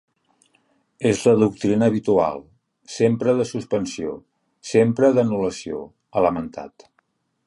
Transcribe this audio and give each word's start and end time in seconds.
És 1.09 1.19
la 1.25 1.33
doctrina 1.41 1.89
habitual, 1.91 2.41
sempre 2.95 3.37
de 3.41 3.45
suspensió, 3.51 4.15
sempre 4.73 5.15
d’anul·lació, 5.19 5.87
ha 6.17 6.25
lamentat. 6.29 6.87